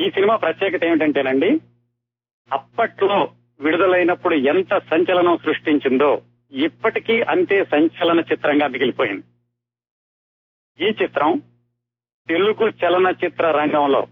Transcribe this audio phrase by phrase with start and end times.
[0.00, 1.60] ఈ సినిమా ప్రత్యేకత ఏమిటంటేనండి
[2.52, 9.24] అప్పట్లో విడుదలైనప్పుడు ఎంత సంచలనం సృష్టించిందో ఇప్పటికీ అంతే సంచలన చిత్రంగా మిగిలిపోయింది.
[10.84, 11.42] ఈ చిత్రం
[12.28, 14.06] తెలుగు చలనచిత్ర రంగంలో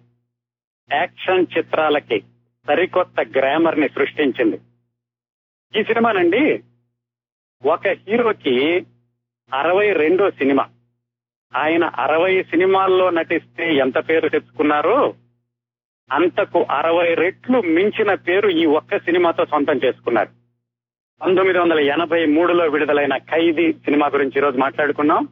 [0.92, 2.20] యాక్షన్ చిత్రాలకి
[2.66, 4.60] సరికొత్త గ్రామర్ని సృష్టించింది.
[5.80, 6.62] ఈ సినిమానండి
[7.64, 8.86] ఒక హీరోకి
[9.52, 10.68] అరవై రెండో సినిమా.
[11.56, 15.14] ఆయన అరవై సినిమాల్లో నటిస్తే ఎంత పేరు తెచ్చుకున్నారో
[16.10, 20.28] అంతకు అరవై రెట్లు మించిన పేరు ఈ ఒక్క సినిమాతో సొంతం చేసుకున్నారు.
[21.20, 25.28] పంతొమ్మిది వందల ఎనభై మూడులో విడుదలైన ఖైదీ సినిమా గురించి ఈరోజు మాట్లాడుకున్నాం.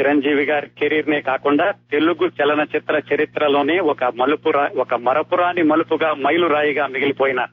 [0.00, 7.46] చిరంజీవి గారి కెరీర్ నే కాకుండా తెలుగు చలనచిత్ర చరిత్రలోనే ఒక మలుపురా ఒక మరపురాని మలుపుగా మైలురాయిగా మిగిలిపోయిన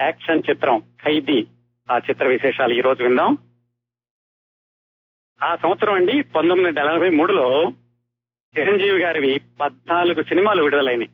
[0.00, 1.46] యాక్షన్ చిత్రం ఖైదీ.
[1.90, 3.38] ఆ చిత్ర విశేషాలు ఈ రోజు విందాం.
[5.42, 7.72] ఆ సంవత్సరం అండి పంతొమ్మిది వందల ఎనభై మూడులో
[8.58, 11.08] చిరంజీవి గారివి పద్నాలుగు సినిమాలు విడుదలైనవి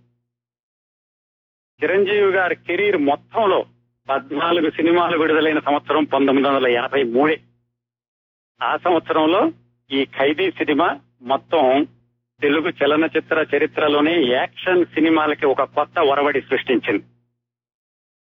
[1.84, 3.64] చిరంజీవి గారి కెరీర్ మొత్తంలో
[4.08, 7.40] పద్నాలుగు సినిమాలు విడుదలైన సంవత్సరం పంతొమ్మిది వందల ఎనభై మూడే.
[8.62, 9.52] ఆ సంవత్సరంలో
[9.92, 11.86] ఈ ఖైదీ సినిమా మొత్తం
[12.42, 17.04] తెలుగు చలనచిత్ర చరిత్రలోనే యాక్షన్ సినిమాలకి ఒక కొత్త ఒరవడి సృష్టించింది.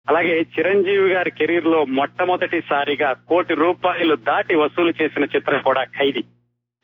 [0.09, 6.21] అలాగే చిరంజీవి గారి కెరీర్లో మొట్టమొదటిసారిగా కోటి రూపాయలు దాటి వసూలు చేసిన చిత్రం కూడా ఖైదీ.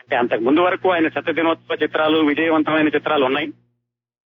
[0.01, 3.49] అంటే అంతకు ముందు వరకు ఆయన శత దినోత్సవ చిత్రాలు విజయవంతమైన చిత్రాలు ఉన్నాయి.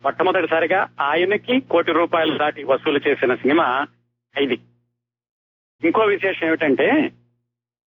[0.02, 3.86] మొట్టమొదటిసారిగా ఆయనకి కోటి రూపాయలు దాటి వసూలు చేసిన సినిమా
[4.40, 4.58] ఇది.
[5.84, 7.12] ఇంకో విశేషం ఏమిటంటే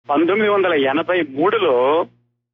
[0.09, 2.07] పంతొమ్మిది వందల ఎనభై మూడులో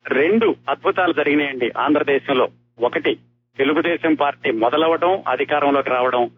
[0.08, 2.50] రెండు అద్భుతాలు జరిగినాయండి ఆంధ్రదేశంలో.
[2.80, 3.16] ఒకటి
[3.58, 6.30] తెలుగుదేశం పార్టీ మొదలవడం అధికారంలోకి రావడం.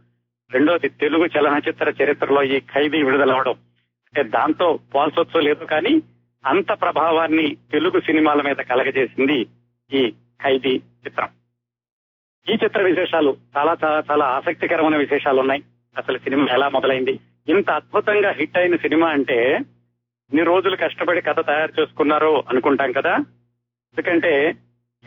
[0.52, 3.52] రెండోది తెలుగు చలనచిత్ర చరిత్రలో ఈ ఖైదీ విడుదలవడం.
[3.52, 6.02] అంటే దాంతో పోల్సొచ్చో లేదు కానీ
[6.46, 9.48] అంత ప్రభావాన్ని తెలుగు సినిమాల మీద కలగజేసింది
[9.92, 10.12] ఈ
[10.44, 11.30] ఖైదీ చిత్రం.
[12.50, 15.64] ఈ చిత్ర విశేషాలు చాలా చాలా చాలా ఆసక్తికరమైన విశేషాలు ఉన్నాయి.
[15.98, 17.20] అసలు సినిమా ఎలా మొదలైంది?
[17.50, 19.54] ఇంత అద్భుతంగా హిట్ అయిన సినిమా అంటే
[20.30, 23.16] ఇన్ని రోజులు కష్టపడి కథ తయారు చేసుకున్నారు అనుకుంటాం కదా?
[23.94, 24.56] ఎందుకంటే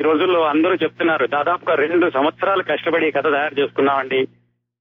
[0.01, 4.29] ఈ రోజుల్లో అందరూ చెప్తున్నారు దాదాపుగా రెండు సంవత్సరాలు కష్టపడి కథ తయారు చేసుకున్నామండి.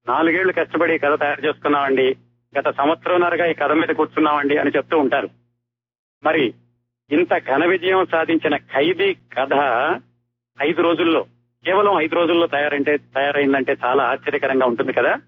[0.08, 2.16] నాలుగేళ్ళు కష్టపడి కథ తయారు చేసుకున్నామండి.
[2.58, 5.28] గత సంవత్సరంన్నరగా ఈ కథ మీద కూర్చున్నామండి అని చెప్తూ ఉంటారు.
[6.24, 6.54] మరి
[7.10, 9.54] ఇంత ఘన విజయం సాధించిన ఖైదీ కథ
[10.62, 11.26] ఐదు రోజుల్లో
[11.66, 15.20] కేవలం ఐదు రోజుల్లో తయారంటే తయారైందంటే చాలా ఆశ్చర్యకరంగా ఉంటుంది కదా.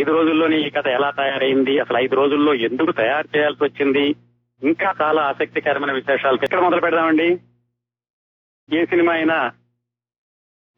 [0.00, 1.78] ఐదు రోజుల్లోనే ఈ కథ ఎలా తయారైంది?
[1.78, 4.14] అసలు ఐదు రోజుల్లో ఎందుకు తయారు చేయాల్సి వచ్చింది?
[4.62, 6.38] ఇంకా చాలా ఆసక్తికరమైన విశేషాలు.
[6.42, 7.40] ఎక్కడ మొదలు పెడదామండి?
[8.72, 9.52] ఏ సినిమా అయినా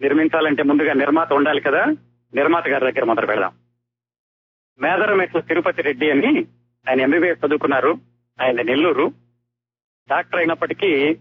[0.00, 1.84] నిర్మించాలంటే ముందుగా నిర్మాత ఉండాలి కదా.
[2.34, 3.53] నిర్మాత గారి దగ్గర మొదలు పెడదాం.
[4.81, 6.47] మేదరమెట్ల తిరుపతి రెడ్డి అని
[6.88, 7.94] ఆయన ఎంబీబీఎస్ చదువుకున్నారు.
[8.42, 9.12] ఆయన నెల్లూరు.
[10.10, 11.19] డాక్టర్ అయినప్పటికీ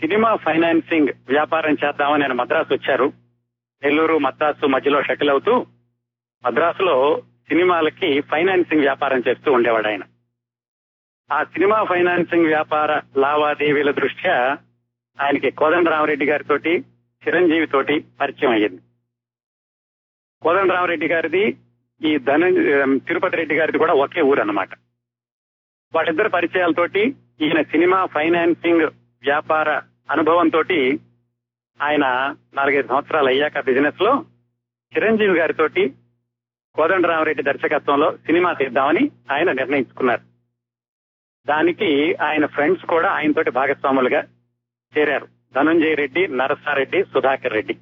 [0.00, 3.12] సినిమా ఫైనాన్సింగ్ వ్యాపారం చేద్దామని ఆయన మద్రాసు వచ్చారు.
[3.82, 5.66] నెల్లూరు మద్రాసు మధ్యలో షటిల్ అవుతూ
[6.44, 10.04] మద్రాసులో సినిమాలకి ఫైనాన్సింగ్ వ్యాపారం చేస్తూ ఉండేవాడు ఆయన.
[11.30, 14.58] ఆ సినిమా ఫైనాన్సింగ్ వ్యాపార లావాదేవీల దృష్ట్యా
[15.18, 16.56] ఆయనకి కోదండరామరెడ్డి గారితో
[17.22, 18.80] చిరంజీవి తోటి పరిచయం అయ్యింది.
[20.42, 21.44] కోదండరామరెడ్డి గారిది
[22.04, 22.44] ఈ ధన
[23.08, 24.68] తిరుపతి రెడ్డి గారిది కూడా ఒకే ఊరు అన్నమాట
[25.94, 27.02] వాళ్ళిద్దరు పరిచయాలతోటి
[27.40, 28.86] ఈయన సినిమా ఫైనాన్సింగ్
[29.26, 29.70] వ్యాపార
[30.10, 30.64] అనుభవంతో
[31.82, 34.24] ఆయన నాలుగైదు సంవత్సరాలు అయ్యాక బిజినెస్లో
[34.96, 35.68] చిరంజీవి గారితో
[36.74, 40.20] కోదండరామరెడ్డి దర్శకత్వంలో సినిమా తీద్దామని ఆయన నిర్ణయించుకున్నారు.
[41.46, 44.24] దానికి ఆయన ఫ్రెండ్స్ కూడా ఆయనతోటి భాగస్వాములుగా
[44.98, 45.28] చేరారు.
[45.54, 47.76] ధనంజయ రెడ్డి నరసారెడ్డి సుధాకర్ రెడ్డి.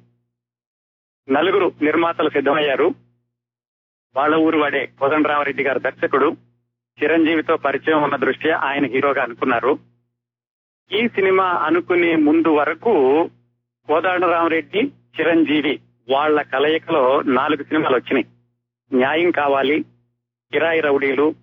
[1.29, 2.95] నలుగురు నిర్మాతలు సిద్ధమయ్యారు.
[4.15, 6.37] వాళ్ళ ఊరు వాడే కోదండరామరెడ్డి గారు దర్శకుడు.
[7.03, 9.94] చిరంజీవితో పరిచయం ఉన్న దృష్ట్యా ఆయన హీరోగా అనుకున్నారు.
[10.91, 13.29] ఈ సినిమా అనుకునే ముందు వరకు
[13.87, 15.79] కోదండరామరెడ్డి చిరంజీవి
[16.11, 18.25] వాళ్ళ కలయికలో నాలుగు సినిమాలు వచ్చినాయి.
[18.93, 19.83] న్యాయం కావాలి
[20.51, 21.35] కిరాయి రౌడీలు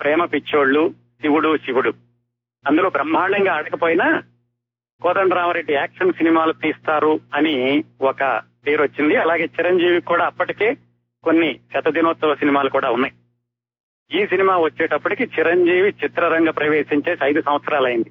[0.00, 1.92] ప్రేమ పిచ్చోళ్ళు శివుడు శివుడు.
[2.66, 4.22] అందులో బ్రహ్మాండంగా ఆడకపోయినా
[5.02, 9.16] కోదండరామరెడ్డి యాక్షన్ సినిమాలు తీస్తారు అని ఒక పేరు వచ్చింది.
[9.16, 10.76] అలాగే చిరంజీవి కూడా అప్పటికే
[11.24, 13.14] కొన్ని శతదినోత్సవ సినిమాలు కూడా ఉన్నాయి.
[14.20, 18.10] ఈ సినిమా వచ్చేటప్పటికి చిరంజీవి చిత్రరంగ ప్రవేశించేసి ఐదు సంవత్సరాలైంది.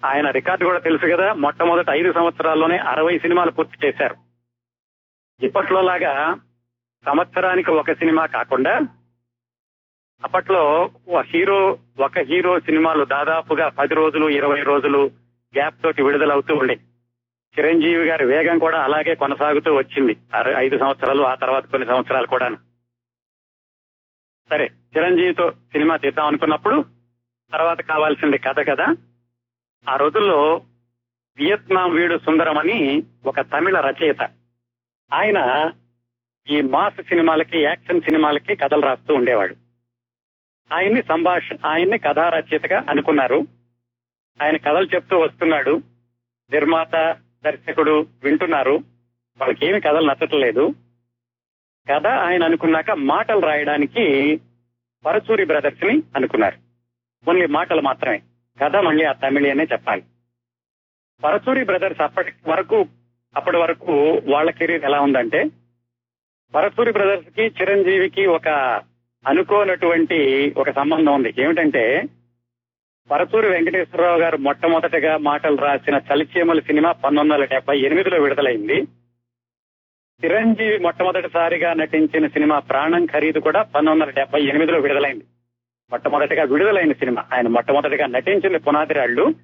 [0.00, 4.16] ఆయన రికార్డు కూడా తెలుసు కదా మొట్టమొదటి ఐదు సంవత్సరాల్లోనే అరవై సినిమాలు పూర్తి చేశారు.
[5.40, 6.12] ఇప్పట్లో లాగా
[7.04, 8.72] సంవత్సరానికి ఒక సినిమా కాకుండా
[10.22, 10.62] అప్పట్లో
[11.08, 11.58] ఒక హీరో
[11.98, 15.00] ఒక హీరో సినిమాలు దాదాపుగా పది రోజులు ఇరవై రోజులు
[15.54, 16.76] గ్యాప్ తోటి విడుదలవుతూ ఉండే
[17.56, 22.48] చిరంజీవి గారి వేగం కూడా అలాగే కొనసాగుతూ వచ్చింది అర- ఐదు సంవత్సరాలు ఆ తర్వాత కొన్ని సంవత్సరాలు కూడా
[24.50, 26.76] సరే చిరంజీవితో సినిమా తీద్దాం అనుకున్నప్పుడు
[27.52, 28.86] తర్వాత కావాల్సింది కథ కదా
[29.88, 30.62] ఆ రోజుల్లో
[31.36, 34.22] వియత్నాం వీడు సుందరం అని ఒక తమిళ రచయిత.
[35.12, 35.70] ఆయన
[36.50, 39.56] ఈ మాస్ సినిమాలకి యాక్షన్ సినిమాలకి కథలు రాస్తూ ఉండేవాడు.
[40.72, 43.46] ఆయన్ని సంభాషణ ఆయన్ని కథా రచయితగా అనుకున్నారు.
[44.42, 45.82] ఆయన కథలు చెప్తూ వస్తున్నాడు.
[46.52, 48.80] నిర్మాత దర్శకుడు వింటున్నారు.
[49.40, 50.74] వాళ్ళకి ఏమి కథలు నచ్చట్లేదు.
[51.92, 54.36] కథ ఆయన అనుకున్నాక మాటలు రాయడానికి
[55.06, 56.56] పరచూరి బ్రదర్స్ని అనుకున్నారు.
[57.30, 58.22] ఓన్లీ మాటలు మాత్రమే.
[58.62, 60.02] కథ మళ్ళీ ఆ తమిళనే చెప్పాలి.
[61.24, 62.86] పరచూరి బ్రదర్స్ అప్పటి వరకు
[63.36, 65.44] అప్పటి వరకు వాళ్ళ కెరీర్ ఎలా ఉందంటే
[66.54, 68.48] పరచూరి బ్రదర్స్కి చిరంజీవికి ఒక
[69.26, 71.34] అనుకోనటువంటి ఒక సంబంధం ఉంది.
[71.38, 72.02] ఏమిటంటే
[73.10, 78.82] పరచూరి వెంకటేశ్వరరావు గారు మొట్టమొదటిగా మాటలు రాసిన చలిచీమల సినిమా పంతొమ్మిది వందల డెబ్బై ఎనిమిదిలో విడుదలైంది.
[80.24, 85.24] చిరంజీవి మొట్టమొదటిసారిగా నటించిన సినిమా ప్రాణం ఖరీదు కూడా పంతొమ్మిది వందల డెబ్బై ఎనిమిదిలో విడుదలైంది.
[85.90, 87.24] మొట్టమొదటిగా విడుదలైన సినిమా.
[87.34, 89.34] ఆయన మొట్టమొదటిగా నటించిన పునాది రాళ్ళు.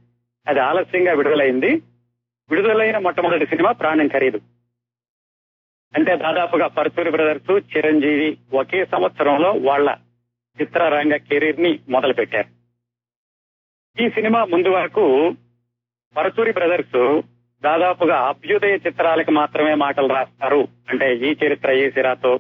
[0.48, 1.82] అది ఆలస్యంగా విడుదలైంది.
[2.50, 4.40] విడుదలైన మొట్టమొదటి సినిమా ప్రాణం ఖరీదు.
[5.96, 9.96] అంటే దాదాపుగా పరుచూరి బ్రదర్స్ చిరంజీవి ఒకే సంవత్సరంలో వాళ్ళ
[10.60, 12.56] చిత్రరంగ కెరీర్ని మొదలు పెట్టారు
[14.02, 15.36] ఈ సినిమా ముందు వరకు
[16.16, 17.22] పరచూరి బ్రదర్స్
[17.60, 20.68] దాదాపుగా అభ్యుదయ చిత్రాలకు మాత్రమే మాటలు రాస్తారు.
[20.88, 22.38] అంటే ఈ చరిత్ర ఈ సిరాతో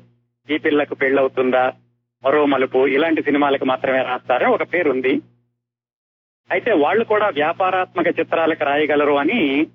[0.50, 1.72] ఈ పిల్లకు పెళ్ళవుతుందా?
[2.26, 5.20] మరో మలుపు ఇలాంటి సినిమాలకు మాత్రమే రాస్తారని ఒక పేరు ఉంది
[6.50, 9.66] అయితే వాళ్ళు కూడా వ్యాపారాత్మక చిత్రాలకు రాయగలరు అని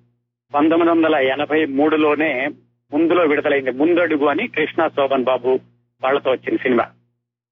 [0.53, 2.47] పంతొమ్మిది వందల ఎనభై మూడులోనే
[2.93, 3.71] ముందులో విడుదలైంది.
[3.71, 5.59] ముందడుగు అని కృష్ణ శోభన్ బాబు
[6.03, 6.91] వాళ్ళతో వచ్చిన సినిమా.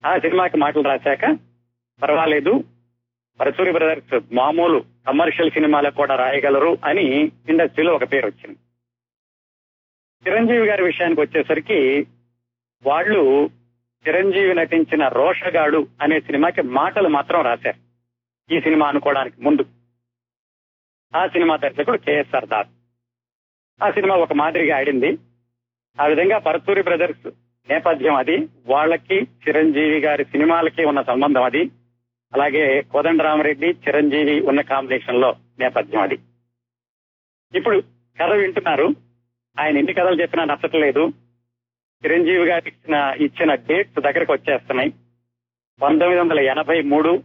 [0.06, 1.38] ఆ సినిమాకి మాటలు రాశాక
[2.02, 2.64] పర్వాలేదు
[3.40, 8.58] పరచూరి బ్రదర్స్ మామూలు కమర్షియల్ సినిమాలకు కూడా రాయగలరు అని ఇండస్ట్రీలో ఒక పేరు వచ్చింది.
[10.28, 12.08] చిరంజీవి గారి విషయానికి వచ్చేసరికి
[12.84, 13.50] వాళ్ళు
[14.08, 17.90] చిరంజీవి నటించిన రోషగాడు అనే సినిమాకి మాటలు మాత్రం రాశారు.
[18.54, 19.66] ఈ సినిమా అనుకోవడానికి ముందు.
[21.16, 22.70] ఆ సినిమా దర్శకుడు కేఎస్ఆర్ దాస్
[23.84, 25.18] ఆ సినిమా ఒక మాదిరిగా ఆడింది.
[26.02, 27.32] ఆ విధంగా పరతూరి బ్రదర్స్
[27.70, 31.64] నేపథ్యం అది వాళ్ళకి చిరంజీవి గారి సినిమాలకి ఉన్న సంబంధం అది.
[32.34, 36.20] అలాగే కోదండరామరెడ్డి చిరంజీవి ఉన్న కాంబినేషన్లో నేపథ్యం అది.
[37.56, 37.80] ఇప్పుడు
[38.22, 38.90] కథ వింటున్నారు.
[39.60, 41.14] ఆయన ఎన్ని కథలు చెప్పినా నచ్చట్లేదు.
[42.06, 44.90] చిరంజీవి గారు ఇచ్చిన ఇచ్చిన డేట్స్ దగ్గరకు వచ్చేస్తున్నాయి.
[45.82, 47.24] పంతొమ్మిది వందల ఎనభై మూడు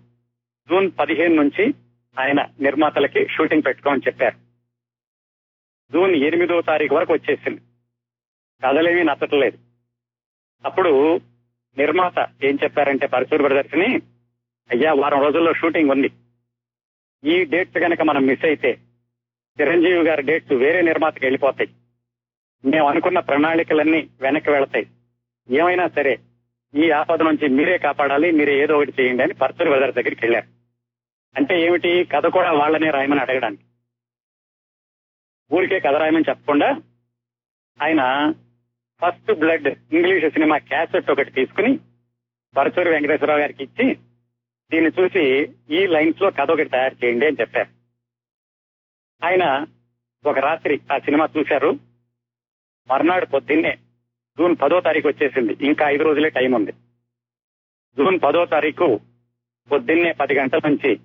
[0.71, 1.75] జూన్ పదిహేను నుంచి
[2.19, 4.37] ఆయన నిర్మాతలకి షూటింగ్ పెట్టుకోమని చెప్పారు.
[5.93, 7.61] జూన్ ఎనిమిదో తారీఖు వరకు వచ్చేసింది.
[8.65, 9.59] కథలేమీ నచ్చట్లేదు.
[10.65, 11.17] అప్పుడు
[11.77, 13.97] నిర్మాత ఏం చెప్పారంటే పరశూర్ బ్రదర్స్ని
[14.71, 16.11] అయ్యా వారం రోజుల్లో షూటింగ్ ఉంది.
[17.25, 18.79] ఈ డేట్స్ కనుక మనం మిస్ అయితే
[19.61, 21.71] చిరంజీవి గారి డేట్స్ వేరే నిర్మాతకి వెళ్ళిపోతాయి.
[22.65, 24.87] మేము అనుకున్న ప్రణాళికలన్నీ వెనక్కి వెళతాయి.
[25.51, 26.19] ఏమైనా సరే
[26.75, 30.47] ఈ ఆపద నుంచి మీరే కాపాడాలి మీరే ఏదో ఒకటి చేయండి అని పరశురి బ్రదర్ దగ్గరికి వెళ్ళారు.
[31.37, 32.05] అంటే ఏమిటి?
[32.05, 33.63] కథ కూడా వాళ్ళనే రాయమని అడగడానికి.
[35.53, 36.83] ఊరికే కథ రాయమని చెప్పకుండా
[37.83, 38.33] ఆయన
[39.05, 41.79] first blood English cinema cassette ఒకటి తీసుకుని
[42.57, 43.95] పరచూరి వెంకటేశ్వరరావు గారికి ఇచ్చి
[44.71, 47.69] దీన్ని చూసి ఈ లైన్స్లో కథ ఒకటి తయారు చేయండి అని చెప్పారు.
[49.27, 49.67] ఆయన
[50.27, 51.94] ఒక రాత్రి ఆ సినిమా చూశారు.
[52.91, 53.79] మర్నాడు పొద్దున్నే
[54.39, 55.57] జూన్ పదో తారీఖు వచ్చేసింది.
[55.61, 56.73] ఇంకా ఐదు రోజులే టైం ఉంది.
[57.99, 59.01] జూన్ పదో తారీఖు
[59.71, 60.97] పొద్దున్నే పది గంటల నుంచి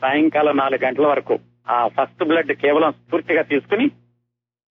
[0.00, 1.38] సాయంకాలం నాలుగు గంటల వరకు
[1.68, 3.86] ఆ ఫస్ట్ బ్లడ్ కేవలం స్ఫూర్తిగా తీసుకుని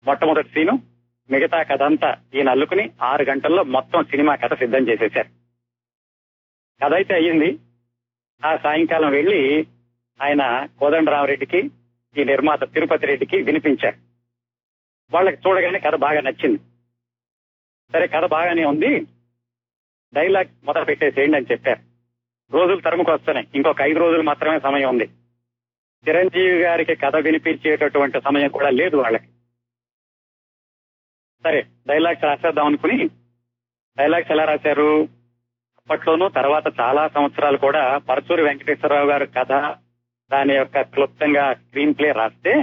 [0.05, 0.83] మొట్టమొదటి సీను
[1.31, 5.27] మిగతా కథ అంతా ఈయన అల్లుకుని ఆరు గంటల్లో మొత్తం సినిమా కథ సిద్ధం చేసేశారు.
[6.83, 7.59] కథ అయితే అయ్యింది.
[8.45, 9.67] ఆ సాయంకాలం వెళ్ళి
[10.21, 11.71] ఆయన కోదండరామరెడ్డికి
[12.17, 14.06] ఈ నిర్మాత తిరుపతి రెడ్డికి వినిపించారు.
[15.13, 16.57] వాళ్ళకి చూడగానే కథ బాగా నచ్చింది.
[17.93, 18.99] సరే కథ బాగానే ఉంది.
[20.13, 21.79] డైలాగ్ మొదలు పెట్టేసేయండి అని చెప్పారు.
[22.51, 23.47] రోజులు తరుముకు వస్తున్నాయి.
[23.55, 25.05] ఇంకొక ఐదు రోజులు మాత్రమే సమయం ఉంది.
[26.07, 29.27] చిరంజీవి గారికి కథ వినిపించేటటువంటి సమయం కూడా లేదు వాళ్ళకి.
[31.43, 33.07] సరే డైలాగ్స్ రాసేద్దాం అనుకుని
[33.97, 35.03] డైలాగ్స్ ఎలా రాశారు?
[35.77, 39.51] అప్పట్లోనూ తర్వాత చాలా సంవత్సరాలు కూడా పరచూరి వెంకటేశ్వరరావు గారి కథ
[40.31, 42.53] దాని యొక్క క్లుప్తంగా స్క్రీన్ ప్లే రాస్తే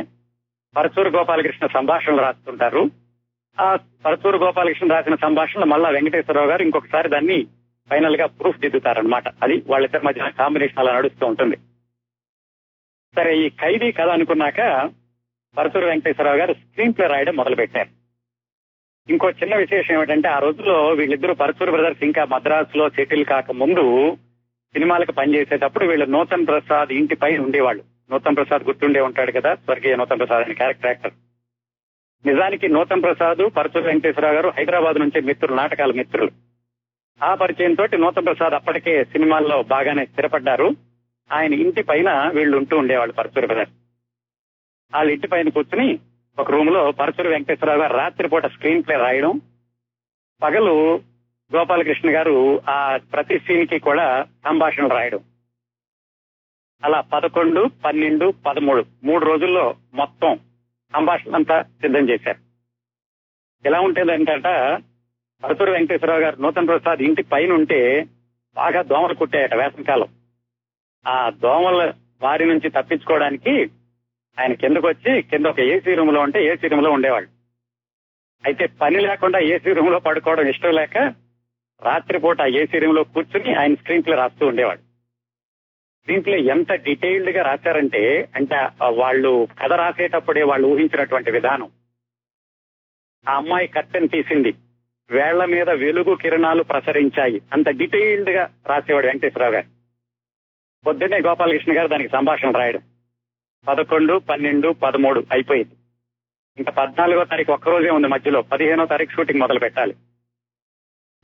[0.77, 2.91] పరచూరు గోపాలకృష్ణ సంభాషణలు రాస్తుంటారు.
[3.61, 7.47] ఆ పరచూరు గోపాలకృష్ణ రాసిన సంభాషణలు మళ్ళా వెంకటేశ్వరరావు గారు ఇంకొకసారి దాన్ని
[7.91, 11.57] ఫైనల్గా ప్రూఫ్ దిద్దుతారనమాట అది వాళ్ళిద్దరి మధ్య కాంబినేషన్ అలా నడుస్తూ ఉంటుంది.
[13.17, 14.91] సరే ఈ ఖైదీ కథ అనుకున్నాక
[15.59, 17.89] పరచూరు వెంకటేశ్వరరావు గారు స్క్రీన్ ప్లే రాయడం మొదలు పెట్టారు
[19.09, 24.17] ఇంకో చిన్న విశేషం ఏమిటంటే ఆ రోజుల్లో వీళ్ళిద్దరూ పరచూరు బ్రదర్స్ ఇంకా మద్రాసులో సెటిల్ కాక ముందు
[24.73, 27.94] సినిమాలకు పనిచేసేటప్పుడు వీళ్ళు నూతన్ ప్రసాద్ ఇంటి పైన ఉండేవాళ్ళు.
[28.15, 31.13] నూతన్ ప్రసాద్ గుర్తుండే ఉంటాడు కదా స్వర్గీయ నూతన్ ప్రసాద్ అనే క్యారెక్టర్ యాక్టర్
[32.27, 36.31] నిజానికి నూతన్ ప్రసాద్ పరచు వెంకటేశ్వరరావు గారు హైదరాబాద్ నుంచే మిత్రులు నాటకాల మిత్రులు.
[37.23, 40.71] ఆ పరిచయం తోటి నూతన్ ప్రసాద్ అప్పటికే సినిమాల్లో బాగానే స్థిరపడ్డారు.
[41.33, 43.71] ఆయన ఇంటి పైన వీళ్ళు ఉంటూ ఉండేవాళ్ళు పరచూరు గారు
[44.95, 45.99] వాళ్ళ ఇంటి పైన కూర్చుని
[46.39, 49.41] ఒక రూమ్లో పరచూరు వెంకటేశ్వరరావు గారు రాత్రిపూట స్క్రీన్ ప్లే రాయడం.
[50.43, 51.01] పగలు
[51.57, 55.21] గోపాలకృష్ణ గారు ఆ ప్రతి సీన్కి కూడా సంభాషణలు రాయడం.
[56.85, 60.39] అలా పదకొండు పన్నెండు పదమూడు మూడు రోజుల్లో మొత్తం
[60.95, 62.39] సంభాషణ అంతా సిద్ధం చేశారు.
[63.67, 64.47] ఎలా ఉంటుందంటట
[65.45, 68.07] పరసూరు వెంకటేశ్వరరావు గారు నూతన ప్రసాద్ ఇంటి పైన ఉంటే
[68.57, 70.09] బాగా దోమలు కుట్టాయట వేసవికాలం.
[71.07, 73.71] ఆ దోమల వారి నుంచి తప్పించుకోవడానికి
[74.41, 77.31] ఆయన కిందకు వచ్చి కింద ఒక ఏసీ రూమ్లో ఉంటే ఏసీ రూమ్లో ఉండేవాళ్ళు.
[78.45, 80.99] అయితే పని లేకుండా ఏసీ రూమ్లో పడుకోవడం ఇష్టం లేక
[81.83, 84.94] రాత్రిపూట ఆ ఏసీ రూమ్లో కూర్చుని ఆయన స్క్రీన్ ప్లే రాస్తూ ఉండేవాడు.
[86.09, 88.57] దీంట్లో ఎంత డీటెయిల్డ్గా రాశారంటే అంటే
[88.89, 91.71] వాళ్ళు కథ రాసేటప్పుడే వాళ్ళు ఊహించినటువంటి విధానం.
[93.29, 94.55] ఆ అమ్మాయి కట్టెను తీసింది.
[95.11, 97.43] వేళ్ళ మీద వెలుగు కిరణాలు ప్రసరించాయి.
[97.53, 99.67] అంత డీటెయిల్డ్గా రాసేవాడు వెంకటేశ్వరరావు గారు.
[100.87, 102.83] పొద్దున్నే గోపాలకృష్ణ గారు దానికి సంభాషణ రాయడం.
[103.69, 105.75] పదకొండు పన్నెండు పదమూడు అయిపోయింది.
[106.59, 108.43] ఇంకా పద్నాలుగో తారీఖు ఒక్క రోజే ఉంది మధ్యలో.
[108.43, 109.95] పదిహేనో తారీఖు షూటింగ్ మొదలు పెట్టాలి.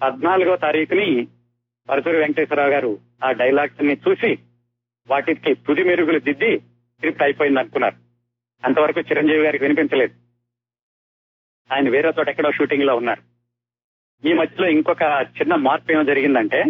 [0.02, 1.28] పద్నాలుగో తారీఖుని
[1.90, 4.38] పరసూరి వెంకటేశ్వరరావు గారు ఆ డైలాగ్స్ని చూసి
[5.08, 7.96] వాటికి తుది మెరుగులు దిద్ది స్క్రిప్ట్ అయిపోయింది అనుకున్నారు
[8.64, 10.14] అంతవరకు చిరంజీవి గారికి వినిపించలేదు.
[11.72, 13.22] ఆయన వేరే చోట ఎక్కడో షూటింగ్లో ఉన్నారు.
[14.28, 16.64] ఈ మధ్యలో ఇంకొక చిన్న మార్పు ఏమో జరిగిందంటే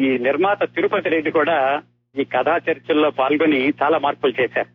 [0.00, 1.82] ఈ నిర్మాత తిరుపతి రెడ్డి కూడా
[2.20, 4.68] ఈ కథా చర్చల్లో పాల్గొని చాలా మార్పులు చేశారు.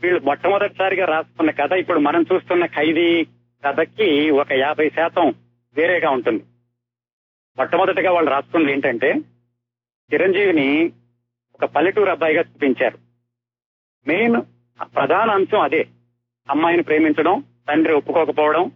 [0.00, 3.24] వీళ్ళు మొట్టమొదటిసారిగా రాసుకున్న కథ ఇప్పుడు మనం చూస్తున్న ఖైదీ
[3.66, 5.34] కథకి ఒక యాభై శాతం
[5.74, 6.44] వేరేగా ఉంటుంది.
[7.56, 9.14] మొట్టమొదటిగా వాళ్ళు రాసుకున్నది ఏంటంటే
[10.14, 10.92] చిరంజీవిని
[11.54, 12.98] ఒక పల్లెటూరు అబ్బాయిగా చూపించారు.
[14.06, 14.42] మెయిన్
[14.96, 15.86] ప్రధాన అంశం అదే.
[16.50, 18.70] అమ్మాయిని ప్రేమించడం తండ్రి ఒప్పుకోకపోవడం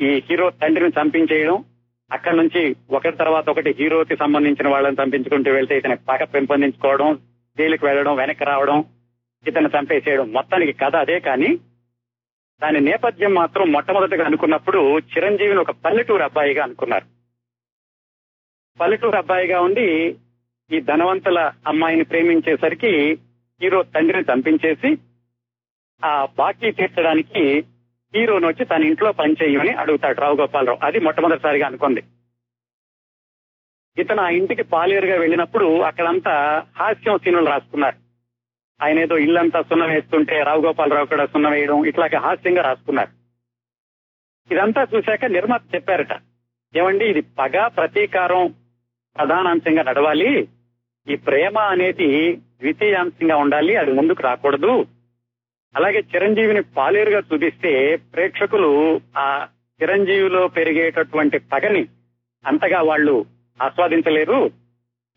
[0.00, 1.64] ఈ హీరో తండ్రిని చంపించేయడం
[2.12, 7.18] అక్కడి నుంచి ఒకటి తర్వాత ఒకటి హీరోకి సంబంధించిన వాళ్ళని చంపించుకుంటూ వెళ్తే ఇతని పగ పెంపొందించుకోవడం
[7.58, 8.84] జైలుకి వెళ్ళడం వెనక్కి రావడం
[9.46, 10.32] ఇతను చంపేసేయడం.
[10.32, 11.56] మొత్తానికి కథ అదే కానీ
[12.62, 17.04] దాని నేపథ్యం మాత్రం మొట్టమొదటిగా అనుకున్నప్పుడు చిరంజీవిని ఒక పల్లెటూరు అబ్బాయిగా అనుకున్నారు.
[18.80, 20.16] పల్లెటూరు అబ్బాయిగా ఉండి
[20.72, 23.14] ఈ ధనవంతుల అమ్మాయిని ప్రేమించేసరికి
[23.62, 24.98] హీరో తండ్రిని చంపించేసి
[26.04, 27.64] ఆ బాకీ తీర్చడానికి
[28.14, 30.78] హీరోని వచ్చి తన ఇంట్లో పనిచేయమని అడుగుతాడు రావు గోపాలరావు.
[30.82, 32.02] అది మొట్టమొదటిసారిగా అనుకుంది.
[33.98, 37.96] ఇతను ఆ ఇంటికి పాలేరుగా వెళ్ళినప్పుడు అక్కడంతా హాస్యం సీనులు రాసుకున్నారు.
[38.82, 43.20] ఆయన ఏదో ఇల్లంతా సున్నం వేస్తుంటే రావు గోపాలరావు కూడా సున్నం వేయడం ఇట్లాగే హాస్యంగా రాసుకున్నారు.
[44.54, 46.12] ఇదంతా చూశాక నిర్మాత చెప్పారట
[46.76, 48.54] ఏమండి ఇది పగ ప్రతీకారం
[49.16, 50.48] ప్రధానాంశంగా నడవాలి.
[51.08, 54.86] ఈ ప్రేమ అనేది ద్వితీయాంశంగా ఉండాలి అది ముందుకు రాకూడదు.
[55.76, 59.46] అలాగే చిరంజీవిని పాలేరుగా చూపిస్తే ప్రేక్షకులు ఆ
[59.82, 61.86] చిరంజీవిలో పెరిగేటటువంటి పగని
[62.46, 63.26] అంతగా వాళ్ళు
[63.62, 64.50] ఆస్వాదించలేరు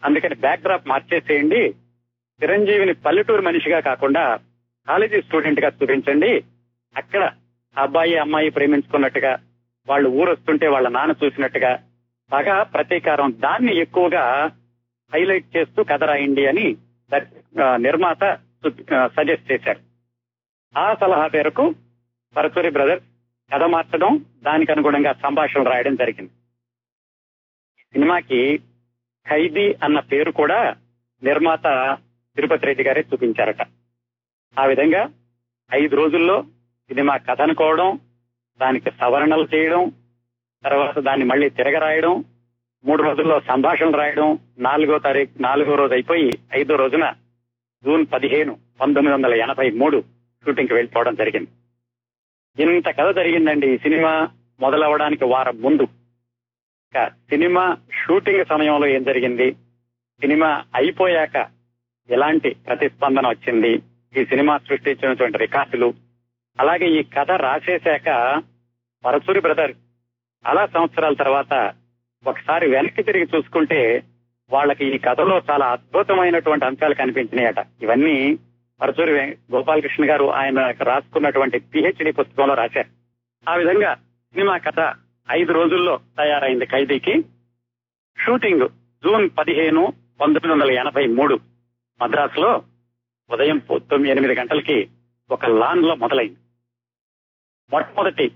[0.03, 1.69] అందుకని బ్యాక్ డ్రాప్ మార్చేసేయండి.
[2.43, 4.39] చిరంజీవిని పల్లెటూరు మనిషిగా కాకుండా
[4.87, 6.43] కాలేజీ స్టూడెంట్గా చూపించండి.
[6.97, 7.31] అక్కడ
[7.77, 9.37] అబ్బాయి అమ్మాయి ప్రేమించుకున్నట్టుగా
[9.87, 11.79] వాళ్ళు ఊరొస్తుంటే వాళ్ళ నాన్న చూసినట్టుగా
[12.33, 14.51] పగ ప్రతీకారం దాన్ని ఎక్కువగా
[15.13, 16.65] హైలైట్ చేస్తూ కథ రాయండి అని
[17.77, 18.23] నిర్మాత
[19.15, 19.81] సజెస్ట్ చేశారు.
[20.75, 21.65] ఆ సలహా పేరుకు
[22.35, 23.07] పరచూరి బ్రదర్స్
[23.51, 24.11] కథ మార్చడం
[24.43, 26.33] దానికి అనుగుణంగా సంభాషణ రాయడం జరిగింది.
[27.93, 28.41] సినిమాకి
[29.25, 30.59] ఖైదీ అన్న పేరు కూడా
[31.23, 31.65] నిర్మాత
[32.35, 33.61] తిరుపతి రెడ్డి గారే చూపించారట.
[34.57, 35.03] ఆ విధంగా
[35.73, 36.37] ఐదు రోజుల్లో
[36.89, 37.99] సినిమా కథ అనుకోవడం
[38.59, 39.83] దానికి సవరణలు చేయడం
[40.63, 42.13] తర్వాత దాన్ని మళ్ళీ తిరగరాయడం
[42.85, 47.13] మూడు రోజుల్లో సంభాషణ రాయడం నాలుగో తారీఖు నాలుగో రోజు అయిపోయి ఐదో రోజున
[47.85, 50.03] జూన్ పదిహేను పంతొమ్మిది వందల ఎనభై మూడు
[50.45, 51.47] షూటింగ్కి వెళ్ళిపోవడం జరిగింది.
[52.63, 53.67] ఇంత కథ జరిగిందండి.
[53.67, 55.87] ఈ సినిమా మొదలవడానికి వారం ముందు.
[57.09, 59.51] సినిమా షూటింగ్ సమయంలో ఏం జరిగింది?
[60.21, 61.47] సినిమా అయిపోయాక
[62.09, 63.81] ఎలాంటి ప్రతిస్పందన వచ్చింది?
[64.21, 65.93] ఈ సినిమా సృష్టించినటువంటి రికార్డులు.
[66.59, 68.09] అలాగే ఈ కథ రాసేశాక
[69.05, 69.71] పరసూరి బ్రదర్
[70.47, 71.73] చాలా సంవత్సరాల తర్వాత
[72.27, 74.03] ఒకసారి వెనక్కి తిరిగి చూసుకుంటే
[74.49, 77.67] వాళ్ళకి ఈ కథలో చాలా అద్భుతమైనటువంటి అంశాలు కనిపించినాయట.
[77.81, 78.39] ఇవన్నీ
[78.81, 79.11] పరచూరి
[79.55, 82.87] గోపాలకృష్ణ గారు ఆయన రాసుకున్నటువంటి పిహెచ్డి పుస్తకంలో రాశారు.
[83.49, 83.95] ఆ విధంగా
[84.33, 84.93] సినిమా కథ
[85.31, 87.23] ఐదు రోజుల్లో తయారైంది ఖైదీకి.
[88.25, 88.69] షూటింగ్
[89.05, 91.39] జూన్ పదిహేను పంతొమ్మిది వందల ఎనభై మూడు.
[92.01, 92.63] మద్రాసులో
[93.31, 94.89] ఉదయం తొమ్మిది ఎనిమిది గంటలకి
[95.31, 96.37] ఒక లాన్లో మొదలైంది.
[97.71, 98.31] మొట్టమొదటి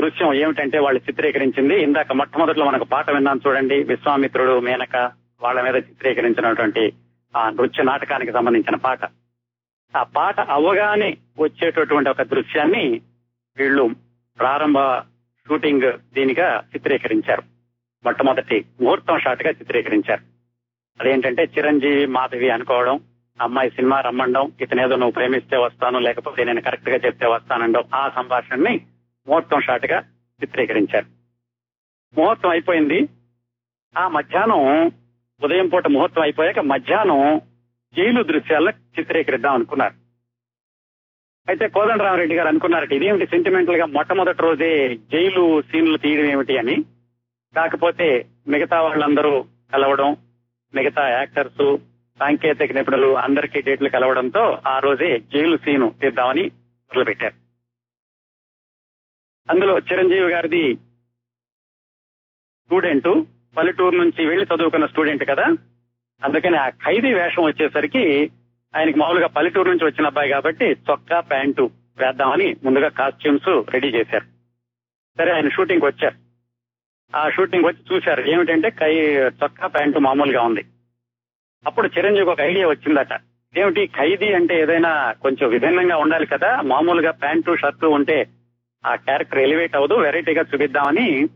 [0.00, 1.82] దృశ్యం ఏమిటంటే వాళ్ళు చిత్రీకరించింది.
[1.82, 3.82] ఇందాక మొట్టమొదటిలో మనకు పాట విన్నాం చూడండి.
[3.82, 6.92] విశ్వామిత్రుడు మేనక వాళ్ళ మీద చిత్రీకరించినటువంటి
[7.36, 8.98] ఆ నృత్య నాటకానికి సంబంధించిన పాట.
[9.96, 13.00] ఆ పాట అవగానే వచ్చేటటువంటి ఒక దృశ్యాన్ని
[13.58, 13.90] వీళ్ళు
[14.38, 14.78] ప్రారంభ
[15.48, 17.42] షూటింగ్ దీనిగా చిత్రీకరించారు.
[18.04, 20.22] మొట్టమొదటి ముహూర్తం షాట్గా చిత్రీకరించారు.
[21.00, 23.00] అదేంటంటే చిరంజీవి మాధవి అనుకోవడం
[23.40, 28.80] అమ్మాయి సినిమా రమ్మండం ఇతనేదో నువ్వు ప్రేమిస్తే వస్తాను లేకపోతే నేను కరెక్ట్గా చెప్తే వస్తానండం ఆ సంభాషణని
[29.28, 30.00] ముహూర్తం షాట్గా
[30.42, 31.06] చిత్రీకరించారు.
[32.18, 33.08] ముహూర్తం అయిపోయింది.
[33.96, 34.86] ఆ మధ్యాహ్నం
[35.44, 37.40] ఉదయం పూట ముహూర్తం అయిపోయాక మధ్యాహ్నం
[37.96, 39.94] జైలు దృశ్యాలను చిత్రీకరిద్దాం అనుకున్నారు.
[41.48, 46.82] అయితే కోదండరామరెడ్డి గారు అనుకున్నారట ఇదేమిటి సెంటిమెంటల్గా మొట్టమొదటి రోజే జైలు సీన్లు తీయడం ఏమిటి అని?
[47.56, 50.16] కాకపోతే మిగతా వాళ్ళందరూ కలవడం
[50.74, 51.76] మిగతా యాక్టర్స్
[52.18, 57.49] సాంకేతిక నిపుణులు అందరికీ డేట్లు కలవడంతో ఆ రోజే జైలు సీను తీద్దామని మొదలుపెట్టారు.
[59.50, 60.74] అందులో చిరంజీవి గారిది
[62.64, 63.24] స్టూడెంట్
[63.56, 65.44] పల్లెటూరు నుంచి వెళ్ళి చదువుకున్న స్టూడెంట్ కదా.
[66.24, 68.30] అందుకని ఆ ఖైదీ వేషం వచ్చేసరికి
[68.76, 74.24] ఆయనకి మామూలుగా పల్లెటూరు నుంచి వచ్చిన అబ్బాయి కాబట్టి చొక్కా ప్యాంటు వేద్దామని ముందుగా కాస్ట్యూమ్స్ రెడీ చేశారు.
[75.18, 76.14] సరే ఆయన షూటింగ్ వచ్చారు.
[77.16, 78.30] ఆ షూటింగ్ వచ్చి చూశారు.
[78.30, 80.64] ఏమిటంటే కై చొక్కా ప్యాంటు మామూలుగా ఉంది.
[81.66, 83.20] అప్పుడు చిరంజీవికి ఒక ఐడియా వచ్చిందట.
[83.58, 86.60] ఏమిటి ఖైదీ అంటే ఏదైనా కొంచెం విభిన్నంగా ఉండాలి కదా.
[86.60, 88.26] మామూలుగా ప్యాంటు షర్టు ఉంటే
[88.86, 91.28] ఆ క్యారెక్టర్ ఎలివేట్ అవ్వదు వెరైటీగా చూపిద్దామని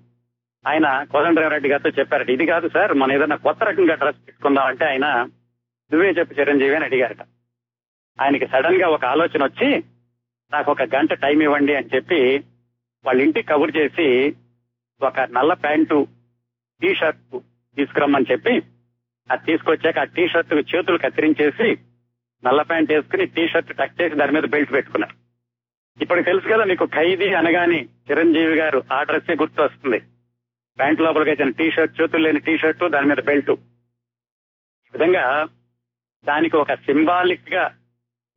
[0.66, 2.30] ఆయన కోదండరామరెడ్డి గారితో చెప్పారట.
[2.30, 5.06] ఇది కాదు సార్ మనం ఏదైనా కొత్త రకంగా డ్రెస్ తీసుకుందాం అంటే ఆయన
[5.92, 7.22] నువ్వే చెప్పు చిరంజీవి అని అడిగారట.
[8.20, 9.84] ఆయనకి సడన్గా ఒక ఆలోచన వచ్చి
[10.52, 12.44] నాకు ఒక గంట టైం ఇవ్వండి అని చెప్పి
[13.04, 14.36] వాళ్ళ ఇంటికి కబుర్ చేసి
[15.02, 16.08] ఒక నల్ల ప్యాంటు
[16.80, 17.38] టీ షర్ట్
[17.76, 18.62] తీసుకురమ్మని చెప్పి
[19.30, 21.78] అది తీసుకొచ్చాక ఆ టీ షర్ట్ చేతులు కత్తిరించేసి
[22.44, 25.23] నల్ల ప్యాంట్ వేసుకుని టీ షర్ట్ టక్ చేసి దాని మీద బెల్ట్ పెట్టుకున్నారు.
[26.00, 29.98] ఇప్పుడు తెలుసు కదా మీకు ఖైదీ అనగానే చిరంజీవి గారు ఆ డ్రెస్సే గుర్తు వస్తుంది
[30.78, 33.50] ప్యాంట్ లోపలికి వచ్చిన టీ షర్ట్ చేతులు లేని టీ షర్ట్ దాని మీద బెల్ట్.
[33.50, 35.48] ఈ విధంగా
[36.24, 37.74] దానికి ఒక సింబాలిక్గా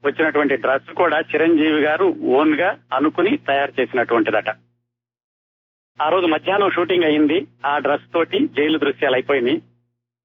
[0.05, 4.49] వచ్చినటువంటి డ్రెస్ కూడా చిరంజీవి గారు ఓన్గా అనుకుని తయారు చేసినటువంటిదట.
[6.01, 7.47] ఆ రోజు మధ్యాహ్నం షూటింగ్ అయింది.
[7.65, 9.61] ఆ డ్రెస్ తోటి జైలు దృశ్యాలు అయిపోయినాయి.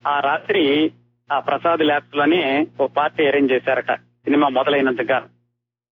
[0.07, 0.93] ఆ రాత్రి
[1.33, 3.93] ఆ ప్రసాద్ ల్యాబ్స్లోనే ఓ పార్టీ అరేంజ్ చేశారట.
[3.93, 5.29] సినిమా మొదలైనంతగా.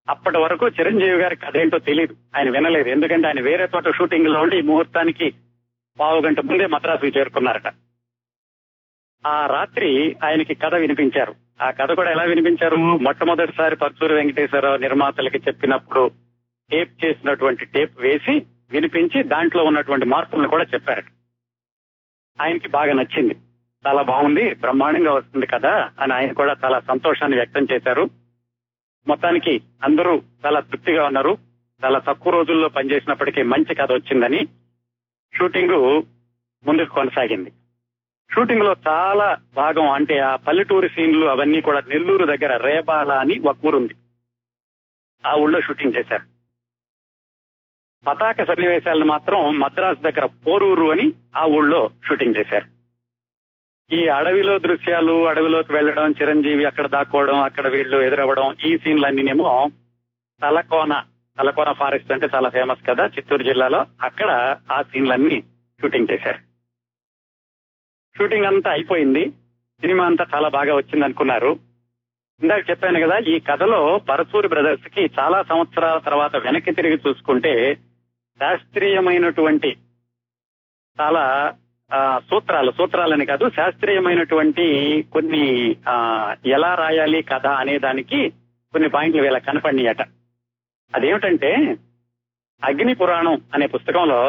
[0.08, 2.88] అప్పటి వరకు చిరంజీవి గారి కథ ఏంటో తెలియదు ఆయన వినలేదు.
[2.88, 5.34] ఎందుకంటే ఆయన వేరే చోట షూటింగ్లో ఉండి ఈ ముహూర్తానికి
[6.00, 7.74] పావు గంట ముందే మద్రాసుకు చేరుకున్నారట.
[9.26, 11.34] ఆ రాత్రి ఆయనకి కథ వినిపించారు.
[11.62, 12.76] ఆ కథ కూడా ఎలా వినిపించారు?
[12.76, 16.10] మొట్టమొదటిసారి పర్చూరి వెంకటేశ్వరరావు నిర్మాతలకి చెప్పినప్పుడు
[16.70, 21.04] టేప్ చేసినటువంటి టేప్ వేసి వినిపించి దాంట్లో ఉన్నటువంటి మార్పులను కూడా చెప్పారట.
[22.40, 23.36] ఆయనకి బాగా నచ్చింది.
[23.86, 28.10] చాలా బాగుంది బ్రహ్మాండంగా వస్తుంది కదా అని ఆయన కూడా చాలా సంతోషాన్ని వ్యక్తం చేశారు.
[29.06, 31.38] మొత్తానికి అందరూ చాలా తృప్తిగా ఉన్నారు.
[31.84, 34.48] చాలా తక్కువ రోజుల్లో పనిచేసినప్పటికీ మంచి కథ వచ్చిందని
[35.34, 36.02] షూటింగ్
[36.66, 37.52] ముందుకు కొనసాగింది.
[38.34, 43.94] షూటింగ్లో చాలా భాగం అంటే ఆ పల్లెటూరి సీన్లు అవన్నీ కూడా నెల్లూరు దగ్గర రేబాల అని ఒక ఊరుంది.
[45.26, 46.22] ఆ ఊళ్ళో షూటింగ్ చేశారు.
[48.06, 52.79] పతాక సన్నివేశాలను మాత్రం మద్రాసు దగ్గర పోరూరు అని ఆ ఊళ్ళో షూటింగ్ చేశారు.
[53.92, 59.70] ఈ అడవిలో దృశ్యాలు అడవిలోకి వెళ్ళడం చిరంజీవి అక్కడ దాక్కోవడం అక్కడ వీళ్ళు ఎదురవ్వడం ఈ సీన్లన్నీనేమో
[60.42, 61.04] తలకోన
[61.38, 63.86] తలకోన ఫారెస్ట్ అంటే చాలా ఫేమస్ కదా చిత్తూరు జిల్లాలో.
[64.02, 65.42] అక్కడ ఆ సీన్లన్నీ
[65.82, 66.38] షూటింగ్ చేశారు.
[68.18, 69.30] షూటింగ్ అంతా అయిపోయింది.
[69.80, 71.58] సినిమా అంతా చాలా బాగా వచ్చింది అనుకున్నారు
[72.42, 77.74] ఇందాక చెప్పాను కదా ఈ కథలో పరసూరి బ్రదర్స్కి చాలా సంవత్సరాల తర్వాత వెనక్కి తిరిగి చూసుకుంటే
[78.40, 79.76] శాస్త్రీయమైనటువంటి
[81.00, 81.54] చాలా
[82.20, 84.66] సూత్రాలు సూత్రాలని కాదు శాస్త్రీయమైనటువంటి
[85.12, 85.44] కొన్ని
[85.88, 85.94] ఆ,
[86.46, 88.20] ఎలా రాయాలి కథ అనే దానికి
[88.74, 90.02] కొన్ని పాయింట్లు వీళ్ళ కనపడినాయట.
[90.92, 91.50] అదేమిటంటే
[92.62, 94.20] అగ్ని పురాణం అనే పుస్తకంలో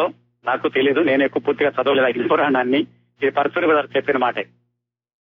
[0.45, 2.82] నాకు తెలీదు నేను ఎక్కువ పూర్తిగా చదవలేదు అగ్ని పురాణాన్ని
[3.21, 4.43] ఇది పరశురి గారు చెప్పిన మాటే.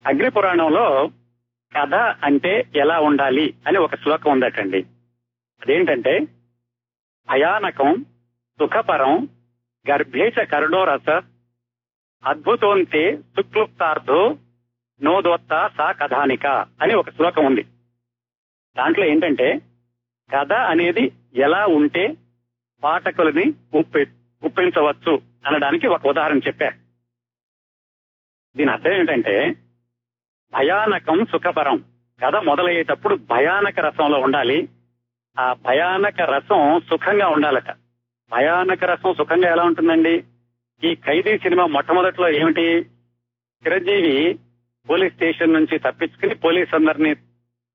[0.06, 0.86] అగ్ని పురాణంలో
[1.74, 4.82] కథ అంటే ఎలా ఉండాలి అని ఒక శ్లోకం ఉందటండి.
[5.62, 6.14] అదేంటంటే
[7.28, 7.90] భయానకం
[8.60, 9.14] సుఖపరం
[9.86, 11.10] గర్భేశ కరుణోరస
[12.26, 14.38] అద్భుతోంతే సుక్లుప్తార్థో
[15.02, 16.48] నోదోత్త సా కథానిక
[16.82, 17.64] అని ఒక శ్లోకం ఉంది.
[18.78, 19.62] దాంట్లో ఏంటంటే
[20.36, 22.16] కథ అనేది ఎలా ఉంటే
[22.84, 24.08] పాఠకులని ఉప్పి
[24.44, 26.70] ఉప్పించవచ్చు అనడానికి ఒక ఉదాహరణ చెప్పా.
[28.58, 29.56] దీని అర్థం ఏంటంటే
[30.54, 31.84] భయానకం సుఖపరం.
[32.26, 34.70] కథ మొదలయ్యేటప్పుడు భయానక రసంలో ఉండాలి.
[35.40, 37.72] ఆ భయానక రసం సుఖంగా ఉండాలట.
[38.32, 40.24] భయానక రసం సుఖంగా ఎలా ఉంటుందండి?
[40.84, 42.62] ఈ ఖైదీ సినిమా మొట్టమొదట్లో ఏమిటి?
[43.66, 44.40] చిరంజీవి
[44.90, 47.14] పోలీస్ స్టేషన్ నుంచి తప్పించుకుని పోలీస్ అందరినీ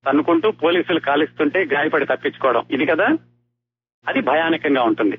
[0.06, 2.64] తన్నుకుంటూ పోలీసులు కాలిస్తుంటే గాయపడి తప్పించుకోవడం.
[2.70, 3.08] ఇది కదా?
[4.08, 5.18] అది భయానకంగా ఉంటుంది.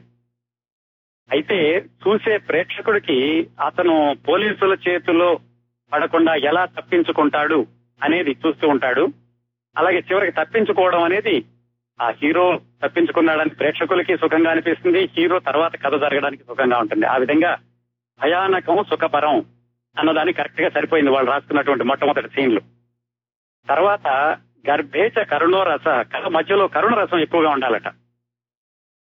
[1.32, 5.40] అయితే చూసే ప్రేక్షకుడికి అతను పోలీసుల చేతిలో
[5.94, 7.66] పడకుండా ఎలా తప్పించుకుంటాడు
[8.04, 9.08] అనేది చూస్తూ ఉంటాడు.
[9.78, 11.46] అలాగే చివరికి తప్పించుకోవడం అనేది
[12.02, 15.10] ఆ హీరో తప్పించుకున్నాడని ప్రేక్షకులకి సుఖంగా అనిపిస్తుంది.
[15.18, 17.06] హీరో తర్వాత కథ జరగడానికి సుఖంగా ఉంటుంది.
[17.06, 17.58] ఆ విధంగా
[18.22, 19.46] భయానకం సుఖపరం
[19.98, 22.62] అన్నదానికి కరెక్ట్గా సరిపోయింది వాళ్ళు రాసుకున్నటువంటి మొట్టమొదటి సీన్లు
[23.70, 24.08] తర్వాత
[24.70, 27.88] గర్భేచ కరుణో రస కథ మధ్యలో కరుణ రసం ఎక్కువగా ఉండాలట.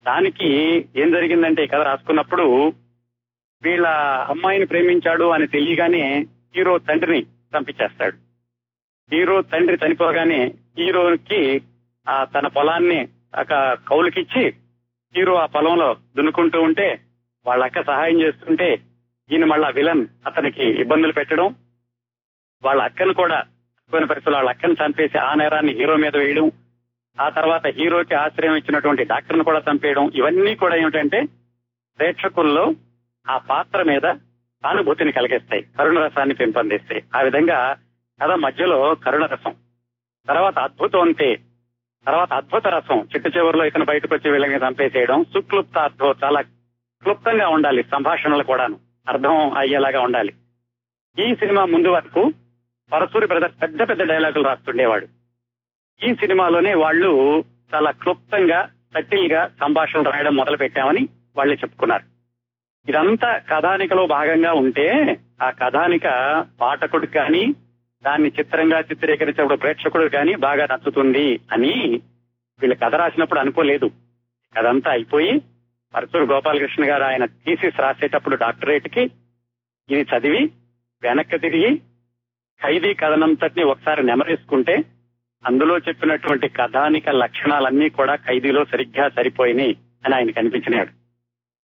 [0.06, 0.50] దానికి
[0.96, 2.74] ఏం జరిగిందంటే ఈ కథ రాసుకున్నప్పుడు
[3.64, 3.88] వీళ్ళ
[4.30, 8.18] అమ్మాయిని ప్రేమించాడు అని తెలియగానే హీరో తండ్రిని చంపించేస్తాడు.
[9.16, 11.62] హీరో తండ్రి చనిపోగానే హీరోకి
[12.10, 13.08] ఆ తన పొలాన్ని
[13.40, 14.54] ఒక కౌలుకిచ్చి
[15.16, 17.00] హీరో ఆ పొలంలో దున్నుకుంటూ ఉంటే
[17.46, 18.78] వాళ్ళక్క సహాయం చేస్తుంటే
[19.32, 21.56] ఈయన మళ్ళా విలన్ అతనికి ఇబ్బందులు పెట్టడం
[22.64, 23.40] వాళ్ళ అక్కను కూడా
[23.92, 26.52] కొన్ని పరిస్థితులు వాళ్ళ అక్కను చంపేసి ఆ నేరాన్ని హీరో మీద వేయడం
[27.20, 31.24] ఆ తర్వాత హీరోకి ఆశ్రయం ఇచ్చినటువంటి డాక్టర్ను కూడా చంపేయడం ఇవన్నీ కూడా ఏమిటంటే
[32.00, 32.74] ప్రేక్షకుల్లో
[33.30, 34.06] ఆ పాత్ర మీద
[34.64, 37.04] అనుభూతిని కలిగిస్తాయి కరుణ రసాన్ని పెంపొందిస్తాయి.
[37.16, 37.76] ఆ విధంగా
[38.22, 39.56] కథ మధ్యలో కరుణ రసం
[40.28, 41.36] తర్వాత అద్భుతం అంతే.
[42.06, 46.42] తర్వాత అద్భుత రసం చిట్టు చివరిలో ఇతను బయటకు వచ్చి వీళ్ళని చంపేసేయడం సుక్లుప్త అర్థం చాలా
[47.04, 48.89] క్లుప్తంగా ఉండాలి సంభాషణలు కూడాను.
[49.10, 50.34] అర్థం అయ్యేలాగా ఉండాలి.
[51.20, 52.34] ఈ సినిమా ముందు వరకు
[52.92, 55.08] పరసూరి బ్రదర్ పెద్ద పెద్ద డైలాగులు రాస్తుండేవాడు.
[56.08, 57.44] ఈ సినిమాలోనే వాళ్ళు
[57.74, 62.06] చాలా క్లుప్తంగా సటిల్గా సంభాషణలు రాయడం మొదలు పెట్టామని వాళ్ళే చెప్పుకున్నారు.
[62.92, 66.08] ఇదంతా కథానికలో భాగంగా ఉంటే ఆ కథానిక
[66.62, 67.56] పాఠకుడు కానీ
[68.04, 72.02] దాన్ని చిత్రంగా చిత్రీకరించినప్పుడు ప్రేక్షకుడు కానీ బాగా నచ్చుతుంది అని
[72.60, 73.92] వీళ్ళు కథ రాసినప్పుడు అనుకోలేదు.
[74.58, 75.42] అదంతా అయిపోయి
[75.94, 79.04] పరచూరు గోపాలకృష్ణ గారు ఆయన థీసిస్ రాసేటప్పుడు డాక్టరేట్కి
[79.90, 80.42] ఇది చదివి
[81.04, 81.72] వెనక్కి తిరిగి
[82.62, 84.76] ఖైదీ కథనంతటిని ఒకసారి నెమరేసుకుంటే
[85.44, 89.74] అందులో చెప్పినటువంటి కథానిక లక్షణాలన్నీ కూడా ఖైదీలో సరిగ్గా సరిపోయినాయి
[90.06, 90.92] అని ఆయన కనిపించినాడు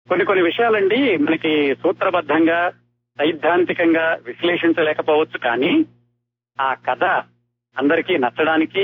[0.10, 2.60] కొన్ని కొన్ని విషయాలండి మనకి సూత్రబద్ధంగా
[3.20, 5.72] సైద్ధాంతికంగా విశ్లేషించలేకపోవచ్చు కానీ
[6.60, 7.06] ఆ కథ
[7.76, 8.84] అందరికీ నచ్చడానికి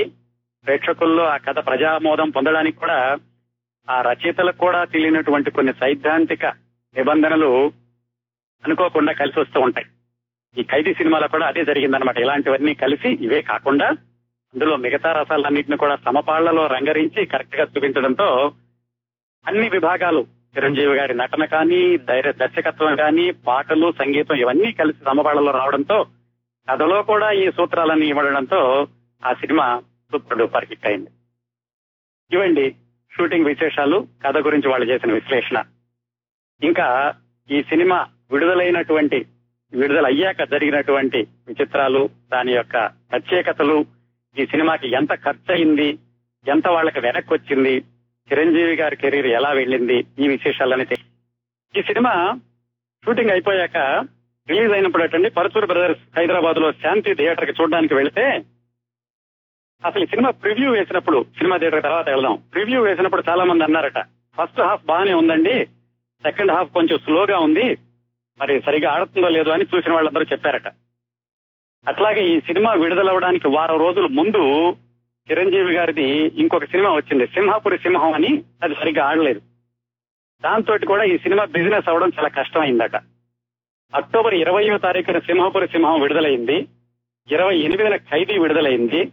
[0.66, 2.98] ప్రేక్షకుల్లో ఆ కథ ప్రజామోదం పొందడానికి కూడా
[3.88, 6.46] ఆ రచయితలకు కూడా తెలియనటువంటి కొన్ని సైద్ధాంతిక
[6.94, 7.72] నిబంధనలు
[8.64, 9.86] అనుకోకుండా కలిసి వస్తూ ఉంటాయి.
[10.56, 13.88] ఈ ఖైదీ సినిమాలో కూడా అదే జరిగిందనమాట ఇలాంటివన్నీ కలిసి ఇవే కాకుండా
[14.54, 18.52] అందులో మిగతా రసాలన్నింటిని కూడా సమపాళ్ళలో రంగరించి కరెక్ట్గా చూపించడంతో
[19.46, 26.06] అన్ని విభాగాలు చిరంజీవి గారి నటన కానీ ధైర్య దర్శకత్వం కానీ పాటలు సంగీతం ఇవన్నీ కలిసి సమపాళ్ళలో రావడంతో
[26.68, 28.86] కథలో కూడా ఈ సూత్రాలన్నీ ఇవ్వడంతో
[29.22, 31.10] ఆ సినిమా సూపర్ డూపర్ హిట్ అయింది.
[32.32, 32.76] ఇవండి
[33.14, 35.58] షూటింగ్ విశేషాలు కథ గురించి వాళ్ళు చేసిన విశ్లేషణ.
[36.62, 36.86] ఇంకా
[37.50, 37.98] ఈ సినిమా
[38.32, 39.18] విడుదలైనటువంటి
[39.72, 42.76] విడుదల అయ్యాక జరిగినటువంటి విచిత్రాలు దాని యొక్క
[43.10, 43.86] ప్రత్యేకతలు
[44.36, 45.88] ఈ సినిమాకి ఎంత ఖర్చు అయింది
[46.46, 47.74] ఎంత వాళ్ళకి వెనక్కి వచ్చింది
[48.28, 50.86] చిరంజీవి గారి కెరీర్ ఎలా వెళ్ళింది ఈ విశేషాలని
[51.74, 52.12] ఈ సినిమా
[53.04, 53.78] షూటింగ్ అయిపోయాక
[54.48, 58.24] రిలీజ్ అయినప్పుడు అటండి పరచూరు బ్రదర్స్ హైదరాబాద్లో శాంతి థియేటర్కి చూడడానికి వెళితే
[59.84, 62.42] అసలు ఈ సినిమా ప్రివ్యూ వేసినప్పుడు సినిమా థియేటర్ తర్వాత వెళ్దాం.
[62.52, 63.98] ప్రివ్యూ వేసినప్పుడు చాలా మంది అన్నారట
[64.36, 65.64] ఫస్ట్ హాఫ్ బాగానే ఉందండి
[66.22, 67.76] సెకండ్ హాఫ్ కొంచెం స్లోగా ఉంది
[68.40, 70.66] మరి సరిగా ఆడుతుందో లేదో అని చూసిన వాళ్ళందరూ చెప్పారట.
[71.88, 74.76] అట్లాగే ఈ సినిమా విడుదలవడానికి వారం రోజుల ముందు
[75.30, 79.40] చిరంజీవి గారిది ఇంకొక సినిమా వచ్చింది సింహాపురి సింహం అని అది సరిగ్గా ఆడలేదు.
[80.44, 82.96] దాంతో కూడా ఈ సినిమా బిజినెస్ అవడం చాలా కష్టమైందట.
[83.94, 86.68] అక్టోబర్ ఇరవయో తారీఖున సింహాపురి సింహం విడుదలైంది
[87.28, 89.12] ఇరవై ఎనిమిదిన ఖైదీ విడుదలైంది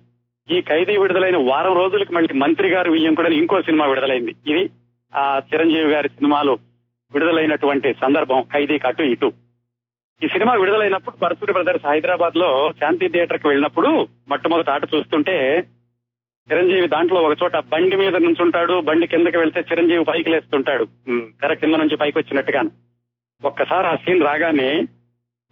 [0.51, 4.35] ఈ ఖైదీ విడుదలైన వారం రోజులకు మళ్ళీ మంత్రి గారు వియ్యం కూడా ఇంకో సినిమా విడుదలైంది.
[4.47, 4.69] ఇది
[5.13, 6.57] ఆ చిరంజీవి గారి సినిమాలు
[7.13, 9.33] విడుదలైనటువంటి సందర్భం ఖైదీ అటు ఇటు.
[10.23, 15.63] ఈ సినిమా విడుదలైనప్పుడు పరశురి బ్రదర్స్ హైదరాబాద్లో శాంతి థియేటర్కి వెళ్ళినప్పుడు మొట్టమొదటి ఆట చూస్తుంటే
[16.51, 20.85] చిరంజీవి దాంట్లో ఒక చోట బండి మీద నుంచుంటాడు బండి కిందకి వెళ్తే చిరంజీవి పైకి లేస్తుంటాడు.
[21.41, 22.61] తెర కింద నుంచి పైకి వచ్చినట్టుగా
[23.43, 24.83] ఒక్కసారి ఆ సీన్ రాగానే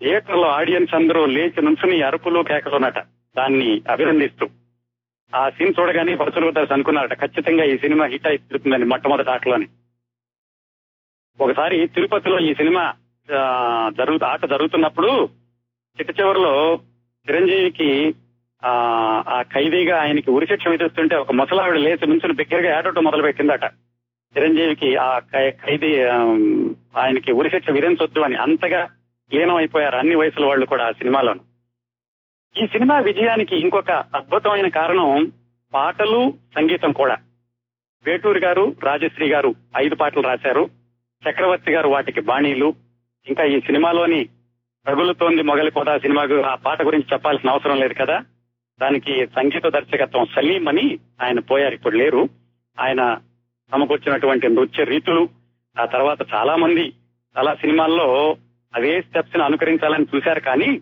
[0.02, 3.00] థియేటర్లో ఆడియన్స్ అందరూ లేచి నుంచుని అరుపులు కేకలున్నట
[3.38, 4.46] దాన్ని అభినందిస్తూ.
[5.34, 7.14] ఆ సీన్ చూడగానే పరశురి బ్రదర్స్ అనుకున్నారట.
[7.20, 9.68] ఖచ్చితంగా ఈ సినిమా హిట్ అయి తిరుగుతుందని మొట్టమొదటి ఆటలోని.
[11.40, 12.94] ఒకసారి తిరుపతిలో ఈ సినిమా
[13.90, 15.30] జరుగు ఆట జరుగుతున్నప్పుడు
[15.98, 16.80] చిట్ట చివరిలో
[17.28, 17.90] చిరంజీవికి
[18.64, 23.66] ఆ ఖైదీగా ఆయనకి ఉరిశిక్ష విధిస్తుంటే ఒక ముసలావిడ లేచి నుంచుని బిగ్గరగా ఏడవటం మొదలు పెట్టిందట
[24.36, 26.18] చిరంజీవికి ఆ ఖై- ఖైదీ ఆ,
[26.98, 28.82] ఆయనకి ఉరిశిక్ష విధించొద్దు అని అంతగా
[29.32, 31.49] లీనం అయిపోయారు అన్ని వయసుల వాళ్ళు కూడా ఆ సినిమాలోను.
[32.58, 35.32] ఈ సినిమా విజయానికి ఇంకొక అద్భుతమైన కారణం
[35.74, 37.18] పాటలు సంగీతం కూడా.
[38.04, 40.70] వేటూరి గారు రాజశ్రీ గారు ఐదు పాటలు రాశారు.
[41.30, 42.74] చక్రవర్తి గారు వాటికి బాణీలు.
[43.28, 44.30] ఇంకా ఈ సినిమాలోని
[44.90, 48.26] రగులుతోంది మొగలి కూడా సినిమా ఆ పాట గురించి చెప్పాల్సిన అవసరం లేదు కదా.
[48.82, 52.30] దానికి సంగీత దర్శకత్వం సలీం అని ఆయన పోయారు ఇప్పుడు లేరు.
[52.80, 53.18] ఆయన
[53.72, 55.30] సమకూర్చినటువంటి నృత్య రీతులు
[55.80, 56.94] ఆ తర్వాత చాలా మంది
[57.38, 58.38] చాలా సినిమాల్లో
[58.76, 60.80] అవే స్టెప్స్ని అనుకరించాలని చూశారు కానీ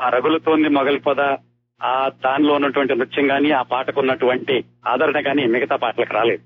[0.00, 1.20] ఆ రగులుతోంది మొగలి పొద
[1.82, 6.42] ఆ దానిలో ఉన్నటువంటి నృత్యం గాని ఆ పాటకు ఉన్నటువంటి ఆదరణ గాని మిగతా పాటలకు రాలేదు.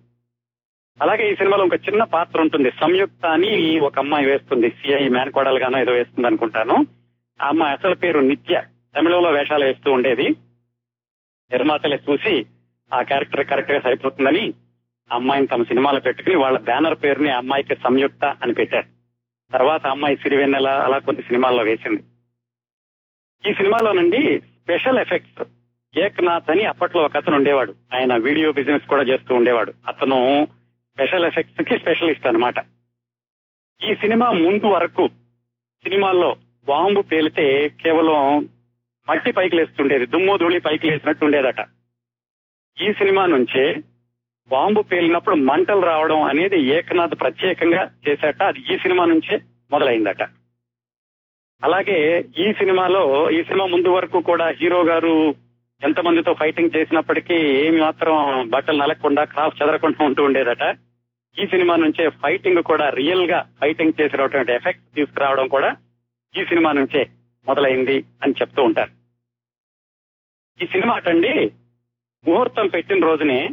[1.02, 2.70] అలాగే ఈ సినిమాలో ఒక చిన్న పాత్ర ఉంటుంది.
[2.70, 4.70] సంయుక్త అని ఒక అమ్మాయి వేస్తుంది.
[4.70, 6.86] సిఐ మేనకోడలుగానో ఏదో వేస్తుంది అనుకుంటాను.
[7.42, 8.62] ఆ అమ్మాయి అసలు పేరు నిత్య.
[8.96, 10.28] తమిళంలో వేషాలు వేస్తూ ఉండేది.
[11.50, 12.46] నిర్మాతలే చూసి
[12.94, 14.54] ఆ క్యారెక్టర్ కరెక్ట్గా సరిపోతుందని
[15.12, 18.86] అమ్మాయిని తమ సినిమాలో పెట్టుకుని వాళ్ళ బ్యానర్ పేరుని ఆ అమ్మాయికి సంయుక్త అని పెట్టారు.
[19.52, 22.02] తర్వాత అమ్మాయి సిరివెన్నెల అలా కొన్ని సినిమాల్లో వేసింది.
[23.51, 25.49] ఈ సినిమాలోనండి స్పెషల్ ఎఫెక్ట్స్.
[25.99, 27.75] ఏక్నాథ్ అని అప్పట్లో ఒక అతను ఉండేవాడు.
[27.94, 29.73] ఆయన వీడియో బిజినెస్ కూడా చేస్తూ ఉండేవాడు.
[29.88, 30.49] అతను
[30.94, 32.55] స్పెషల్ ఎఫెక్ట్స్కి స్పెషలిస్ట్ అన్నమాట.
[33.83, 35.09] ఈ సినిమా ముందు వరకు
[35.83, 36.37] సినిమాల్లో
[36.68, 38.49] బాంబు పేలితే కేవలం
[39.09, 41.61] మట్టి పైకి లేస్తుండేది దుమ్ము ధూళి పైకి లేసినట్టు ఉండేదట.
[42.81, 43.77] ఈ సినిమా నుంచే
[44.49, 50.23] బాంబు పేలినప్పుడు మంటలు రావడం అనేది ఏకనాథ్ ప్రత్యేకంగా చేశాట అది ఈ సినిమా నుంచే మొదలైందట.
[51.62, 55.34] అలాగే ఈ సినిమాలో ఈ సినిమా ముందు వరకు కూడా హీరో గారు
[55.82, 58.14] ఎంతమందితో ఫైటింగ్ చేసినప్పటికీ ఏమి మాత్రం
[58.50, 60.76] బట్టలు నలగకుండా క్రాఫ్ చెదరకుండా ఉంటూ ఉండేదట.
[61.38, 65.76] ఈ సినిమా నుంచే ఫైటింగ్ కూడా రియల్గా ఫైటింగ్ చేసే రావటం ఎఫెక్ట్ తీసుకురావడం కూడా
[66.40, 67.06] ఈ సినిమా నుంచే
[67.46, 68.90] మొదలైంది అని చెప్తూ ఉంటారు.
[70.64, 71.52] ఈ సినిమా అటండి
[72.28, 73.48] ముహూర్తం పెట్టిన రోజునే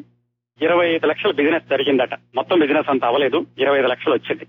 [0.61, 2.13] ఇరవై ఐదు లక్షల బిజినెస్ జరిగిందట.
[2.35, 4.47] మొత్తం బిజినెస్ అంత అవ్వలేదు ఇరవై ఐదు లక్షలు వచ్చింది.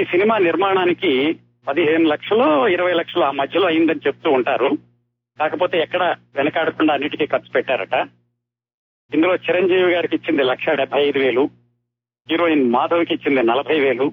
[0.00, 4.78] ఈ సినిమా నిర్మాణానికి పదిహేను లక్షలు ఇరవై లక్షలు ఆ మధ్యలో అయిందని చెప్తూ ఉంటారు.
[5.38, 7.94] కాకపోతే ఎక్కడ వెనకాడకుండా అన్నిటికీ ఖర్చు పెట్టారట.
[9.14, 11.50] ఇందులో చిరంజీవి గారికి ఇచ్చింది లక్ష డెబ్బై ఐదు వేలు
[12.30, 14.12] హీరోయిన్ మాధవ్కి ఇచ్చింది నలభై వేలు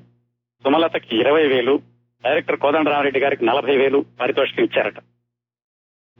[0.63, 1.81] సుమలతకి ఇరవై వేలు
[2.23, 4.97] డైరెక్టర్ కోదండరామరెడ్డి గారికి నలభై వేలు పారితోషికం ఇచ్చారట.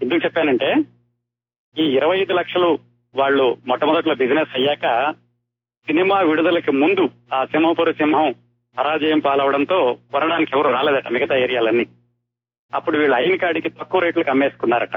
[0.03, 0.75] ఎందుకు చెప్పానంటే
[1.77, 2.79] ఈ ఇరవై ఐదు లక్షలు
[3.15, 5.15] వాళ్ళు మొట్టమొదట్లో బిజినెస్ అయ్యాక
[5.87, 8.35] సినిమా విడుదలకి ముందు ఆ సింహపురి సింహం
[8.77, 11.85] పరాజయం పాలవడంతో కొనడానికి ఎవరు రాలేదట మిగతా ఏరియాలన్నీ.
[12.73, 14.95] అప్పుడు వీళ్ళు అయిన కాడికి తక్కువ రేట్లకు అమ్మేసుకున్నారట.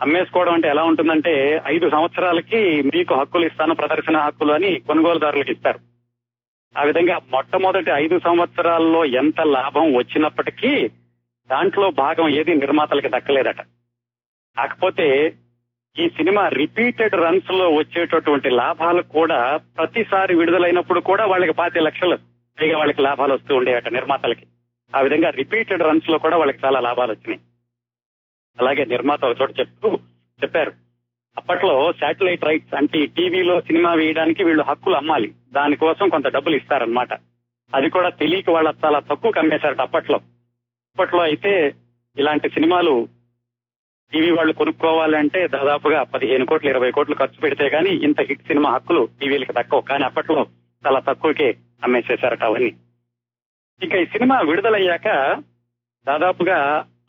[0.00, 5.78] అమ్మేసుకోవడం అంటే ఎలా ఉంటుందంటే ఐదు సంవత్సరాలకి మీకు హక్కులు ఇస్తాను ప్రదర్శన హక్కులు అని కొనుగోలుదారులకు ఇస్తారు.
[6.78, 10.88] ఆ విధంగా మొట్టమొదటి ఐదు సంవత్సరాల్లో ఎంత లాభం వచ్చినప్పటికీ
[11.50, 13.60] దాంట్లో భాగం ఏది నిర్మాతలకి దక్కలేదట.
[14.56, 15.34] కాకపోతే
[15.98, 22.35] ఈ సినిమా రిపీటెడ్ రన్స్లో వచ్చేటటువంటి లాభాలు కూడా ప్రతిసారి విడుదలైనప్పుడు కూడా వాళ్ళకి పాతి లక్షలు.
[22.60, 24.46] పైగా వాళ్ళకి లాభాలు వస్తూ ఉండేవట నిర్మాతలకి.
[24.94, 27.40] ఆ విధంగా రిపీటెడ్ రన్స్లో కూడా వాళ్ళకి చాలా లాభాలు వచ్చినాయి.
[28.60, 29.98] అలాగే నిర్మాత ఒక చోట చెప్తూ
[30.42, 30.72] చెప్పారు.
[31.36, 35.34] అప్పట్లో శాటిలైట్ రైట్స్ అంటే టీవీలో సినిమా వేయడానికి వీళ్ళు హక్కులు అమ్మాలి.
[35.52, 37.12] దానికోసం కొంత డబ్బులు ఇస్తారనమాట
[37.74, 40.16] అది కూడా తెలియక వాళ్ళ చాలా తక్కువ కమ్మేశారట అప్పట్లో.
[40.16, 41.74] అప్పట్లో అయితే
[42.18, 43.08] ఇలాంటి సినిమాలు
[44.12, 49.08] టీవీ వాళ్ళు కొనుక్కోవాలంటే దాదాపుగా పదిహేను కోట్లు ఇరవై కోట్లు ఖర్చు పెడితే గానీ ఇంత హిట్ సినిమా హక్కులు
[49.20, 49.80] టీవీలకు తక్కువ.
[49.80, 50.46] కానీ అప్పట్లో
[50.86, 52.72] చాలా తక్కువకే అమ్మేసేశారట అవన్నీ.
[53.80, 55.08] ఇక ఈ సినిమా విడుదలయ్యాక
[56.06, 56.58] దాదాపుగా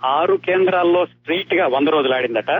[0.09, 2.51] ఆరు కేంద్రాల్లో స్ట్రీట్గా వంద రోజులు ఆడిందట.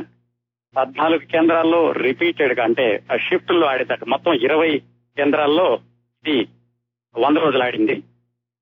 [0.75, 2.85] పద్నాలుగు కేంద్రాల్లో రిపీటెడ్గా అంటే
[3.25, 4.03] షిఫ్ట్లో ఆడిందట.
[4.05, 4.71] మొత్తం ఇరవై
[5.17, 5.67] కేంద్రాల్లో
[6.25, 6.37] ఇది
[7.15, 7.95] వంద రోజులు ఆడింది.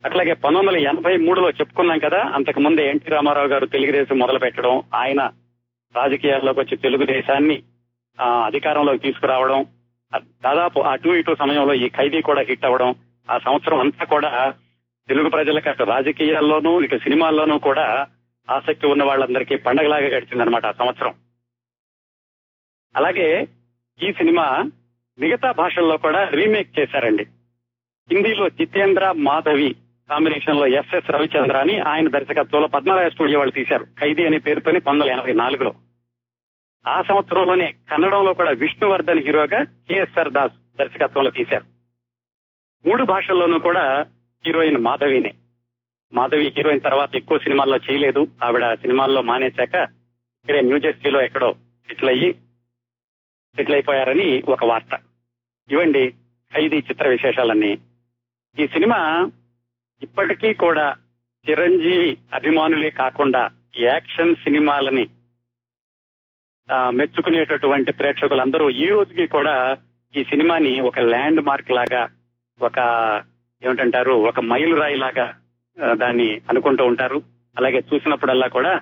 [0.04, 4.76] అట్లాగే పంతొమ్మిది వందల ఎనభై మూడులో చెప్పుకున్నాం కదా అంతకు ముందే ఎన్టీ రామారావు గారు తెలుగుదేశం మొదలు పెట్టడం
[4.96, 5.22] ఆయన
[5.96, 7.58] రాజకీయాల్లోకి వచ్చి తెలుగుదేశాన్ని
[8.18, 9.62] ఆ, అధికారంలోకి తీసుకురావడం
[10.44, 12.92] దాదాపు అటు ఇటు సమయంలో ఈ ఖైదీ కూడా హిట్ అవ్వడం
[13.30, 14.54] ఆ సంవత్సరం అంతా కూడా
[15.08, 18.08] తెలుగు ప్రజలకు అటు రాజకీయాల్లోనూ ఇటు సినిమాల్లోనూ కూడా
[18.50, 21.14] ఆసక్తి ఉన్న వాళ్ళందరికీ పండగలాగా గడిచిందనమాట ఆ సంవత్సరం.
[22.96, 23.48] అలాగే
[24.04, 24.64] ఈ సినిమా
[25.20, 27.24] మిగతా భాషల్లో కూడా రీమేక్ చేశారండి.
[28.12, 29.76] హిందీలో జితేంద్ర మాధవి
[30.10, 35.20] కాంబినేషన్లో ఎస్ఎస్ రవిచంద్ర అని ఆయన దర్శకత్వంలో పద్మరాయ స్టూడియో వాళ్ళు తీశారు ఖైదీ అనే పేరుతోని పంతొమ్మిది వందల
[35.20, 35.76] ఎనభై నాలుగులో.
[36.88, 41.75] ఆ సంవత్సరంలోనే కన్నడంలో కూడా విష్ణువర్ధన్ హీరోగా కేఎస్ఆర్ దాస్ దర్శకత్వంలో తీశారు.
[42.86, 44.06] మూడు భాషల్లోనూ కూడా
[44.46, 45.34] హీరోయిన్ మాధవినే.
[46.14, 48.28] మాధవి హీరోయిన్ తర్వాత ఎక్కువ సినిమాల్లో చేయలేదు.
[48.44, 49.76] ఆవిడ సినిమాల్లో మానేశాక
[50.42, 51.54] ఇక్కడే న్యూజెర్సీలో ఎక్కడో
[51.88, 52.34] సెటిల్ అయ్యి
[53.56, 55.00] సెటిల్ అయిపోయారని ఒక వార్త.
[55.72, 56.14] ఇవ్వండి
[56.54, 57.78] ఖైదీ చిత్ర విశేషాలన్నీ.
[58.60, 59.32] ఈ సినిమా
[60.02, 60.96] ఇప్పటికీ కూడా
[61.50, 65.08] చిరంజీవి అభిమానులే కాకుండా యాక్షన్ సినిమాలని
[66.90, 69.78] మెచ్చుకునేటటువంటి ప్రేక్షకులందరూ ఈ రోజుకి కూడా
[70.16, 72.10] ఈ సినిమాని ఒక ల్యాండ్ మార్క్ లాగా
[72.62, 72.80] ఒక
[73.64, 75.34] ఏమిటంటారు ఒక మైలు లాగా
[75.94, 77.22] దాన్ని అనుకుంటూ ఉంటారు.
[77.58, 78.74] అలాగే చూసినప్పుడల్లా కూడా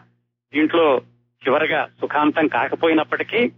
[0.54, 1.02] దీంట్లో
[1.42, 3.52] చివరగా సుఖాంతం కాకపోయినప్పటికీ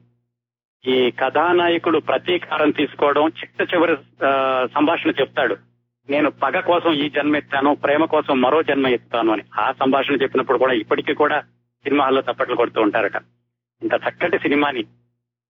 [0.84, 3.94] ఈ కథానాయకుడు ప్రతీకారం తీసుకోవడం చిట్ట చివరి
[4.26, 4.32] ఆ,
[4.76, 5.56] సంభాషణ చెప్తాడు.
[6.10, 9.44] నేను పగ కోసం ఈ జన్మ ఎత్తాను ప్రేమ కోసం మరో జన్మ ఎత్తాను అని.
[9.60, 11.42] ఆ సంభాషణ చెప్పినప్పుడు కూడా ఇప్పటికీ కూడా
[11.86, 13.16] సినిమా హాల్లో తప్పట్లు కొడుతూ ఉంటారట.
[13.82, 14.84] ఇంత చక్కటి సినిమాని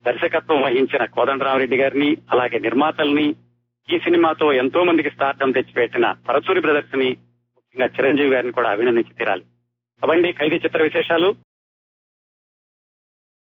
[0.05, 3.35] దర్శకత్వం వహించిన కోదండరామరెడ్డి గారిని అలాగే నిర్మాతల్ని
[3.93, 7.09] ఈ సినిమాతో ఎంతో మందికి స్టార్టం తెచ్చిపెట్టిన పరచూరి బ్రదర్స్ని
[7.55, 9.43] ముఖ్యంగా చిరంజీవి గారిని కూడా అభినందించి తీరాలి.
[10.03, 11.35] అవండి ఖైదీ చిత్ర విశేషాలు.